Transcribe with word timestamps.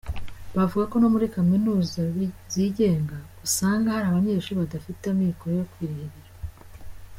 Bavuga 0.55 0.83
ko 0.91 0.95
no 1.01 1.07
muri 1.13 1.25
kaminuza 1.35 2.01
zigenga 2.53 3.17
usanga 3.45 3.93
hari 3.95 4.05
abanyeshuri 4.07 4.61
badafite 4.63 5.03
amikoro 5.09 5.53
yo 5.59 5.65
kwirihira. 5.71 6.29